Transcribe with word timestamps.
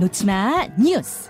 놓치마 0.00 0.66
뉴스. 0.82 1.28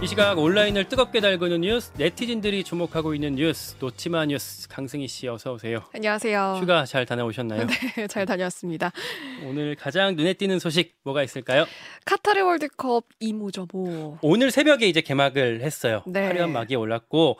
이 0.00 0.06
시각 0.06 0.38
온라인을 0.38 0.88
뜨겁게 0.88 1.20
달구는 1.20 1.62
뉴스, 1.62 1.90
네티즌들이 1.96 2.62
주목하고 2.62 3.12
있는 3.12 3.34
뉴스, 3.34 3.74
놓치마 3.80 4.26
뉴스 4.26 4.68
강승희 4.68 5.08
씨 5.08 5.26
어서 5.26 5.54
오세요. 5.54 5.82
안녕하세요. 5.92 6.58
휴가 6.60 6.84
잘 6.84 7.04
다녀오셨나요? 7.06 7.66
네, 7.66 8.06
잘 8.06 8.24
다녀왔습니다. 8.24 8.92
오늘 9.44 9.74
가장 9.74 10.14
눈에 10.14 10.34
띄는 10.34 10.60
소식 10.60 10.94
뭐가 11.02 11.24
있을까요? 11.24 11.66
카타르 12.04 12.44
월드컵 12.44 13.06
2무죠, 13.20 13.66
뭐. 13.72 14.18
오늘 14.22 14.52
새벽에 14.52 14.86
이제 14.86 15.00
개막을 15.00 15.62
했어요. 15.62 16.04
네. 16.06 16.24
화려한 16.24 16.52
막이 16.52 16.76
올랐고 16.76 17.36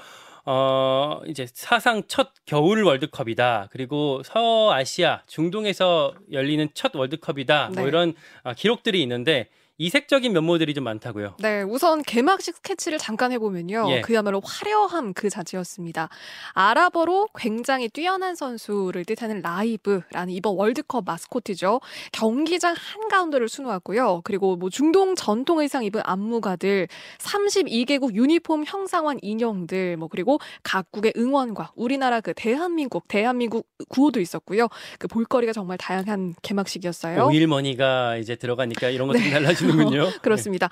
어 0.50 1.20
이제 1.26 1.46
사상 1.52 2.02
첫 2.08 2.30
겨울 2.46 2.82
월드컵이다. 2.82 3.68
그리고 3.70 4.22
서아시아, 4.24 5.20
중동에서 5.26 6.14
열리는 6.32 6.66
첫 6.72 6.96
월드컵이다. 6.96 7.68
네. 7.74 7.78
뭐 7.78 7.86
이런 7.86 8.14
아, 8.44 8.54
기록들이 8.54 9.02
있는데 9.02 9.50
이색적인 9.80 10.32
면모들이 10.32 10.74
좀 10.74 10.82
많다고요. 10.84 11.36
네, 11.38 11.62
우선 11.62 12.02
개막식 12.02 12.56
스케치를 12.56 12.98
잠깐 12.98 13.30
해보면요. 13.30 13.86
예. 13.90 14.00
그야말로 14.00 14.42
화려함 14.44 15.14
그 15.14 15.30
자체였습니다. 15.30 16.08
아랍어로 16.52 17.28
굉장히 17.38 17.88
뛰어난 17.88 18.34
선수를 18.34 19.04
뜻하는 19.04 19.40
라이브라는 19.40 20.30
이번 20.30 20.56
월드컵 20.56 21.04
마스코트죠. 21.04 21.80
경기장 22.10 22.74
한가운데를 22.76 23.48
수놓았고요. 23.48 24.22
그리고 24.24 24.56
뭐 24.56 24.68
중동 24.68 25.14
전통 25.14 25.60
의상 25.60 25.84
입은 25.84 26.00
안무가들, 26.04 26.88
32개국 27.18 28.16
유니폼 28.16 28.64
형상화한 28.66 29.18
인형들, 29.22 29.96
뭐 29.96 30.08
그리고 30.08 30.40
각국의 30.64 31.12
응원과 31.16 31.70
우리나라 31.76 32.20
그 32.20 32.34
대한민국, 32.34 33.06
대한민국 33.06 33.68
구호도 33.88 34.20
있었고요. 34.20 34.66
그 34.98 35.06
볼거리가 35.06 35.52
정말 35.52 35.78
다양한 35.78 36.34
개막식이었어요. 36.42 37.26
오일머니가 37.26 38.16
이제 38.16 38.34
들어가니까 38.34 38.88
이런 38.88 39.06
것들이 39.06 39.26
네. 39.26 39.30
달라지 39.30 39.67
는군요. 39.68 40.10
그렇습니다. 40.22 40.68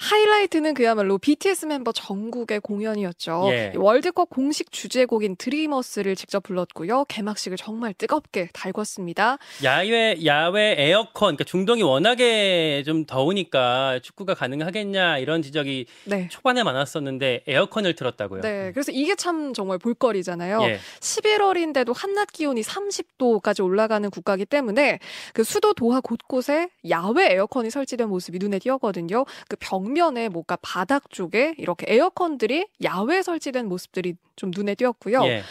하이라이트는 0.00 0.72
그야말로 0.72 1.18
BTS 1.18 1.66
멤버 1.66 1.92
전국의 1.92 2.60
공연이었죠. 2.60 3.48
예. 3.50 3.72
월드컵 3.76 4.30
공식 4.30 4.72
주제곡인 4.72 5.36
드리머스를 5.36 6.16
직접 6.16 6.42
불렀고요. 6.42 7.04
개막식을 7.04 7.58
정말 7.58 7.92
뜨겁게 7.92 8.48
달궜습니다. 8.54 9.38
야외 9.62 10.16
야외 10.24 10.74
에어컨 10.78 11.36
그러니까 11.36 11.44
중동이 11.44 11.82
워낙에 11.82 12.82
좀 12.84 13.04
더우니까 13.04 14.00
축구가 14.02 14.34
가능하겠냐 14.34 15.18
이런 15.18 15.42
지적이 15.42 15.84
네. 16.04 16.28
초반에 16.30 16.62
많았었는데 16.62 17.42
에어컨을 17.46 17.94
틀었다고요. 17.94 18.40
네, 18.40 18.72
그래서 18.72 18.92
이게 18.92 19.14
참 19.14 19.52
정말 19.52 19.76
볼거리잖아요. 19.76 20.62
예. 20.62 20.78
11월인데도 21.00 21.94
한낮 21.94 22.32
기온이 22.32 22.62
30도까지 22.62 23.62
올라가는 23.62 24.08
국가이기 24.08 24.46
때문에 24.46 24.98
그 25.34 25.44
수도 25.44 25.74
도하 25.74 26.00
곳곳에 26.00 26.70
야외 26.88 27.34
에어컨이 27.34 27.70
설치된 27.70 28.08
모습이 28.08 28.38
눈에 28.38 28.58
띄었거든요. 28.58 29.26
그 29.48 29.56
벽면에 29.94 30.28
뭔가 30.28 30.56
바닥 30.62 31.10
쪽에 31.10 31.54
이렇게 31.58 31.86
에어컨들이 31.88 32.66
야외 32.82 33.22
설치된 33.22 33.66
모습들이 33.66 34.14
좀 34.36 34.50
눈에 34.54 34.74
띄었고요. 34.74 35.22
예. 35.24 35.42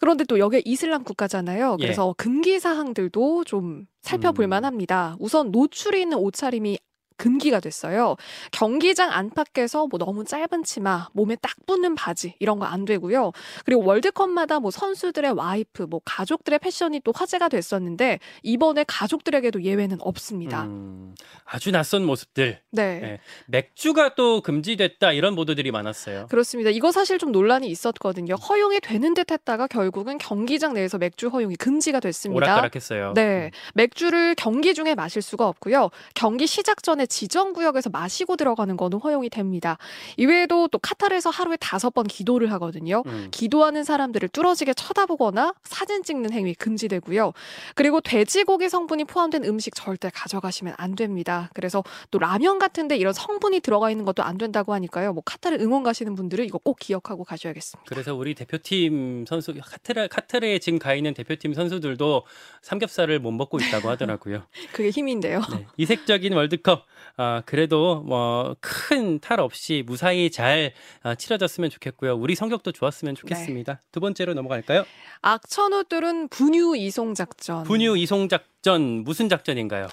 그런데 0.00 0.24
또 0.24 0.38
여기 0.38 0.60
이슬람 0.64 1.04
국가잖아요. 1.04 1.76
예. 1.80 1.84
그래서 1.84 2.14
금기 2.16 2.58
사항들도 2.58 3.44
좀 3.44 3.86
살펴볼 4.00 4.46
음. 4.46 4.50
만합니다. 4.50 5.16
우선 5.20 5.52
노출이 5.52 6.00
있는 6.00 6.18
옷차림이 6.18 6.78
금기가 7.22 7.60
됐어요. 7.60 8.16
경기장 8.50 9.12
안팎에서 9.12 9.86
뭐 9.86 9.98
너무 9.98 10.24
짧은 10.24 10.64
치마, 10.64 11.08
몸에 11.12 11.36
딱 11.36 11.54
붙는 11.66 11.94
바지 11.94 12.34
이런 12.40 12.58
거 12.58 12.72
안 12.72 12.84
되고요. 12.86 13.32
그리고 13.66 13.84
월드컵마다 13.84 14.58
뭐 14.60 14.70
선수들의 14.70 15.32
와이프, 15.32 15.82
뭐 15.90 16.00
가족들의 16.06 16.58
패션이 16.58 17.00
또 17.04 17.12
화제가 17.14 17.50
됐었는데 17.50 18.18
이번에 18.42 18.84
가족들에게도 18.88 19.62
예외는 19.62 19.98
없습니다. 20.00 20.62
음, 20.62 21.14
아주 21.44 21.70
낯선 21.70 22.04
모습들. 22.04 22.60
네. 22.70 23.00
네. 23.00 23.20
맥주가 23.46 24.14
또 24.14 24.40
금지됐다 24.40 25.12
이런 25.12 25.36
보도들이 25.36 25.70
많았어요. 25.70 26.26
그렇습니다. 26.30 26.70
이거 26.70 26.92
사실 26.92 27.18
좀 27.18 27.30
논란이 27.30 27.68
있었거든요. 27.68 28.34
허용이 28.36 28.80
되는 28.80 29.12
듯 29.12 29.30
했다가 29.30 29.66
결국은 29.66 30.16
경기장 30.16 30.72
내에서 30.72 30.96
맥주 30.96 31.28
허용이 31.28 31.56
금지가 31.56 32.00
됐습니다. 32.00 32.36
오락가락했어요. 32.46 33.12
네. 33.14 33.50
맥주를 33.74 34.34
경기 34.34 34.72
중에 34.72 34.94
마실 34.94 35.20
수가 35.20 35.46
없고요. 35.46 35.90
경기 36.14 36.46
시작 36.46 36.82
전에 36.82 37.04
지정 37.12 37.52
구역에서 37.52 37.90
마시고 37.90 38.36
들어가는 38.36 38.74
거는 38.78 38.98
허용이 38.98 39.28
됩니다. 39.28 39.76
이외에도 40.16 40.66
또 40.68 40.78
카타르에서 40.78 41.28
하루에 41.28 41.56
다섯 41.60 41.92
번 41.92 42.06
기도를 42.06 42.50
하거든요. 42.52 43.02
음. 43.04 43.28
기도하는 43.30 43.84
사람들을 43.84 44.30
뚫어지게 44.30 44.72
쳐다보거나 44.72 45.52
사진 45.62 46.02
찍는 46.02 46.32
행위 46.32 46.54
금지되고요. 46.54 47.34
그리고 47.74 48.00
돼지고기 48.00 48.70
성분이 48.70 49.04
포함된 49.04 49.44
음식 49.44 49.74
절대 49.74 50.10
가져가시면 50.12 50.74
안 50.78 50.96
됩니다. 50.96 51.50
그래서 51.52 51.84
또 52.10 52.18
라면 52.18 52.58
같은데 52.58 52.96
이런 52.96 53.12
성분이 53.12 53.60
들어가 53.60 53.90
있는 53.90 54.06
것도 54.06 54.22
안 54.22 54.38
된다고 54.38 54.72
하니까요. 54.72 55.12
뭐 55.12 55.22
카타르 55.22 55.56
응원 55.60 55.82
가시는 55.82 56.14
분들은 56.14 56.46
이거 56.46 56.56
꼭 56.56 56.78
기억하고 56.78 57.24
가셔야겠습니다. 57.24 57.84
그래서 57.86 58.14
우리 58.14 58.34
대표팀 58.34 59.26
선수 59.28 59.52
카타르 59.54 60.08
카타르에 60.08 60.60
지금 60.60 60.78
가 60.78 60.94
있는 60.94 61.12
대표팀 61.12 61.52
선수들도 61.52 62.22
삼겹살을 62.62 63.18
못 63.18 63.32
먹고 63.32 63.58
있다고 63.58 63.90
하더라고요. 63.90 64.44
그게 64.72 64.88
힘인데요. 64.88 65.42
네. 65.52 65.66
이색적인 65.76 66.32
월드컵. 66.32 66.86
아, 67.16 67.42
그래도 67.46 68.02
뭐 68.02 68.56
큰 68.60 69.20
탈 69.20 69.40
없이 69.40 69.82
무사히 69.86 70.30
잘 70.30 70.72
아, 71.02 71.14
치러졌으면 71.14 71.70
좋겠고요. 71.70 72.14
우리 72.16 72.34
성적도 72.34 72.72
좋았으면 72.72 73.14
좋겠습니다. 73.14 73.80
두 73.92 74.00
번째로 74.00 74.34
넘어갈까요? 74.34 74.84
악천후들은 75.22 76.28
분유 76.28 76.76
이송 76.76 77.14
작전. 77.14 77.64
분유 77.64 77.96
이송 77.96 78.28
작전 78.28 78.51
무슨 79.04 79.28
작전인가요? 79.28 79.88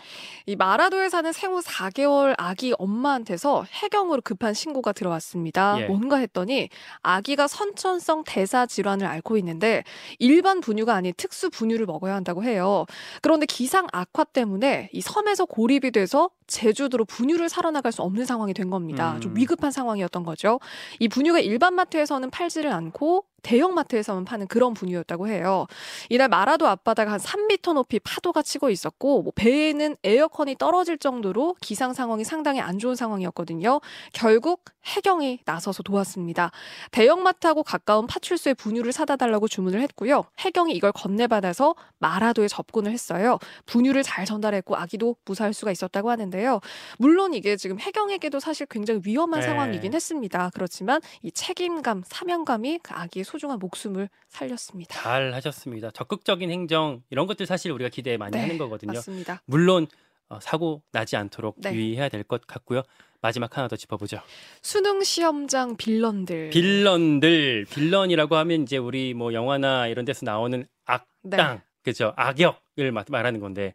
이 0.46 0.56
마라도에 0.56 1.10
사는 1.10 1.32
생후 1.32 1.62
4개월 1.62 2.36
아기 2.38 2.74
엄마한테서 2.78 3.64
해경으로 3.64 4.22
급한 4.22 4.54
신고가 4.54 4.92
들어왔습니다. 4.94 5.82
예. 5.82 5.86
뭔가 5.88 6.18
했더니 6.18 6.70
아기가 7.02 7.48
선천성 7.48 8.24
대사 8.26 8.68
질환을 8.68 9.08
앓고 9.08 9.38
있는데 9.38 9.84
일반 10.20 10.62
분유가 10.62 10.94
아닌 10.94 11.14
특수 11.18 11.50
분유를 11.50 11.88
먹어야 11.88 12.14
한다고 12.14 12.44
해요. 12.44 12.86
그런데 13.22 13.48
기상 13.48 13.88
악화 13.92 14.24
때문에 14.24 14.90
이 14.94 15.02
섬에서 15.02 15.46
고립이 15.46 15.92
돼서 15.92 16.30
제주도로 16.46 17.06
분유를 17.06 17.50
사러 17.50 17.72
나갈 17.72 17.92
수 17.92 18.04
없는 18.04 18.26
상황이 18.26 18.54
된 18.54 18.70
겁니다. 18.70 19.14
음. 19.16 19.22
좀 19.22 19.36
위급한 19.36 19.72
상황이었던 19.72 20.24
거죠. 20.24 20.60
이 21.00 21.08
분유가 21.08 21.40
일반 21.40 21.74
마트에서는 21.74 22.30
팔지를 22.30 22.72
않고 22.72 23.26
대형 23.42 23.74
마트에서만 23.74 24.26
파는 24.26 24.48
그런 24.48 24.74
분유였다고 24.74 25.28
해요. 25.28 25.68
이날 26.10 26.28
마라도 26.28 26.68
앞바다가 26.68 27.12
한 27.12 27.20
3m 27.20 27.74
높이 27.74 28.00
파도가 28.00 28.42
치고 28.42 28.70
있었고 28.70 29.24
뭐 29.24 29.34
배에는 29.36 29.96
에어컨이 30.04 30.56
떨어질 30.58 30.98
정도로 30.98 31.56
기상 31.62 31.94
상황이 31.94 32.24
상당히 32.24 32.60
안 32.60 32.80
좋은 32.80 32.96
상황이었거든요. 32.96 33.82
결국 34.14 34.64
해경이 34.86 35.40
나서서 35.46 35.84
도왔습니다. 35.84 36.52
대형마트하고 36.92 37.64
가까운 37.64 38.08
파출소에 38.08 38.54
분유를 38.54 38.92
사다 38.92 39.18
달라고 39.18 39.48
주문을 39.48 39.82
했고요. 39.82 40.24
해경이 40.40 40.74
이걸 40.74 40.92
건네받아서 40.92 41.76
마라도에 42.00 42.48
접근을 42.48 42.92
했어요. 42.92 43.38
분유를 43.66 44.04
잘 44.04 44.26
전달했고 44.26 44.76
아기도 44.76 45.16
무사할 45.26 45.54
수가 45.54 45.72
있었다고 45.72 46.10
하는데요. 46.10 46.60
물론 46.98 47.34
이게 47.34 47.56
지금 47.56 47.80
해경에게도 47.80 48.40
사실 48.40 48.66
굉장히 48.68 49.02
위험한 49.06 49.42
네. 49.42 49.46
상황이긴 49.46 49.94
했습니다. 49.94 50.50
그렇지만 50.54 51.02
이 51.22 51.32
책임감, 51.32 52.04
사명감이 52.06 52.80
그 52.82 52.94
아기의 52.94 53.24
소중한 53.30 53.60
목숨을 53.60 54.10
살렸습니다. 54.28 54.96
잘 55.00 55.34
하셨습니다. 55.36 55.92
적극적인 55.92 56.50
행정 56.50 57.04
이런 57.12 57.28
것들 57.28 57.46
사실 57.46 57.72
우리가 57.72 57.90
기대 57.90 58.18
많이 58.18 58.32
네, 58.32 58.42
하는 58.42 58.58
거거든요. 58.58 58.94
맞습니다. 58.94 59.42
물론 59.46 59.86
어, 60.30 60.40
사고 60.42 60.82
나지 60.92 61.16
않도록 61.16 61.56
네. 61.60 61.74
유의해야 61.74 62.10
될 62.10 62.24
것 62.24 62.46
같고요. 62.48 62.82
마지막 63.22 63.56
하나 63.58 63.68
더 63.68 63.76
짚어보죠. 63.76 64.20
수능 64.62 65.04
시험장 65.04 65.76
빌런들. 65.78 66.50
빌런들 66.52 67.66
빌런이라고 67.70 68.36
하면 68.38 68.64
이제 68.64 68.78
우리 68.78 69.14
뭐 69.14 69.34
영화나 69.34 69.88
이런 69.88 70.06
데서 70.06 70.26
나오는 70.26 70.66
악당 70.86 71.56
네. 71.58 71.62
그죠 71.84 72.14
악역을 72.16 72.92
마- 72.92 73.04
말하는 73.10 73.40
건데 73.40 73.74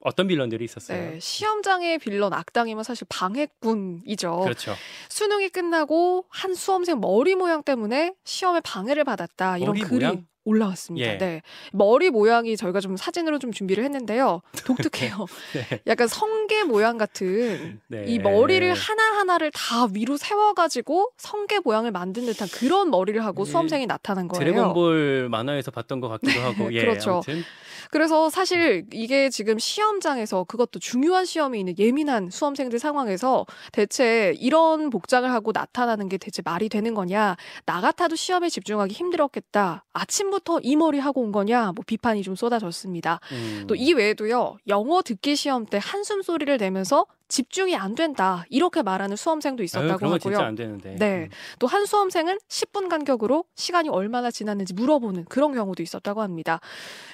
어떤 0.00 0.26
빌런들이 0.26 0.64
있었어요. 0.64 1.12
네, 1.12 1.20
시험장의 1.20 1.98
빌런 1.98 2.32
악당이면 2.32 2.84
사실 2.84 3.06
방해꾼이죠. 3.08 4.40
그렇죠. 4.40 4.74
수능이 5.08 5.48
끝나고 5.48 6.26
한 6.28 6.54
수험생 6.54 7.00
머리 7.00 7.34
모양 7.34 7.62
때문에 7.62 8.14
시험에 8.24 8.60
방해를 8.60 9.04
받았다. 9.04 9.58
이런 9.58 9.74
글이 9.74 10.04
모양? 10.04 10.26
올라왔습니다. 10.46 11.06
예. 11.06 11.18
네. 11.18 11.42
머리 11.72 12.08
모양이 12.10 12.56
저희가 12.56 12.80
좀 12.80 12.96
사진으로 12.96 13.38
좀 13.38 13.52
준비를 13.52 13.84
했는데요. 13.84 14.40
독특해요. 14.64 15.26
네. 15.52 15.80
약간 15.86 16.08
성게 16.08 16.64
모양 16.64 16.96
같은 16.96 17.80
네. 17.88 18.04
이 18.06 18.18
머리를 18.18 18.72
하나하나를 18.72 19.50
다 19.50 19.86
위로 19.92 20.16
세워가지고 20.16 21.10
성게 21.18 21.58
모양을 21.58 21.90
만든 21.90 22.24
듯한 22.24 22.48
그런 22.48 22.90
머리를 22.90 23.22
하고 23.24 23.42
이 23.42 23.46
수험생이 23.46 23.86
나타난 23.86 24.28
거예요. 24.28 24.38
드래곤볼 24.38 25.28
만화에서 25.28 25.70
봤던 25.72 26.00
것 26.00 26.08
같기도 26.08 26.40
하고 26.40 26.72
예, 26.72 26.80
그렇죠. 26.80 27.10
아무튼 27.14 27.42
그래서 27.90 28.30
사실 28.30 28.86
이게 28.92 29.30
지금 29.30 29.58
시험장에서 29.58 30.44
그것도 30.44 30.78
중요한 30.80 31.24
시험이 31.24 31.60
있는 31.60 31.74
예민한 31.78 32.30
수험생들 32.30 32.78
상황에서 32.78 33.46
대체 33.72 34.34
이런 34.38 34.90
복장을 34.90 35.30
하고 35.30 35.52
나타나는 35.52 36.08
게 36.08 36.18
대체 36.18 36.42
말이 36.44 36.68
되는 36.68 36.94
거냐. 36.94 37.36
나 37.64 37.80
같아도 37.80 38.16
시험에 38.16 38.48
집중하기 38.48 38.92
힘들었겠다. 38.92 39.84
아침부터 39.92 40.35
이 40.62 40.76
머리 40.76 40.98
하고 40.98 41.22
온 41.22 41.32
거냐. 41.32 41.72
뭐 41.74 41.84
비판이 41.86 42.22
좀 42.22 42.34
쏟아졌습니다. 42.34 43.20
음, 43.32 43.64
또이 43.66 43.92
외에도요. 43.94 44.56
영어 44.68 45.02
듣기 45.02 45.36
시험 45.36 45.66
때 45.66 45.78
한숨 45.82 46.22
소리를 46.22 46.56
내면서 46.56 47.06
집중이 47.28 47.76
안 47.76 47.94
된다. 47.94 48.44
이렇게 48.50 48.82
말하는 48.82 49.16
수험생도 49.16 49.60
아유, 49.60 49.64
있었다고 49.64 49.98
거 49.98 50.06
하고요. 50.06 50.18
진짜 50.18 50.44
안 50.44 50.54
되는데. 50.54 50.96
네. 50.96 51.24
음. 51.24 51.28
또한 51.58 51.86
수험생은 51.86 52.38
10분 52.48 52.88
간격으로 52.88 53.44
시간이 53.54 53.88
얼마나 53.88 54.30
지났는지 54.30 54.74
물어보는 54.74 55.24
그런 55.24 55.52
경우도 55.54 55.82
있었다고 55.82 56.22
합니다. 56.22 56.60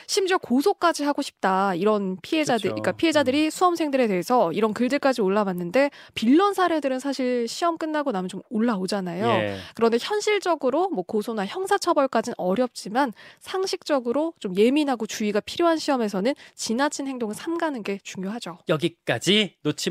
심지어 0.06 0.36
고소까지 0.38 1.04
하고 1.04 1.22
싶다. 1.22 1.74
이런 1.74 2.16
피해자들, 2.20 2.62
그쵸. 2.62 2.68
음. 2.68 2.82
그러니까 2.82 2.92
피해자들이 2.92 3.50
수험생들에 3.50 4.06
대해서 4.08 4.52
이런 4.52 4.74
글들까지 4.74 5.22
올라왔는데 5.22 5.90
빌런 6.14 6.52
사례들은 6.52 6.98
사실 6.98 7.48
시험 7.48 7.78
끝나고 7.78 8.12
나면 8.12 8.28
좀 8.28 8.42
올라오잖아요. 8.50 9.26
예. 9.26 9.56
그런데 9.74 9.98
현실적으로 10.00 10.90
뭐 10.90 11.04
고소나 11.04 11.46
형사처벌까지는 11.46 12.34
어렵지만 12.36 13.12
상식적으로 13.40 14.34
좀 14.40 14.56
예민하고 14.56 15.06
주의가 15.06 15.40
필요한 15.40 15.78
시험에서는 15.78 16.34
지나친 16.54 17.06
행동을 17.06 17.34
삼가는 17.34 17.82
게 17.82 17.98
중요하죠. 18.02 18.58
여기까지 18.68 19.56
놓치 19.62 19.90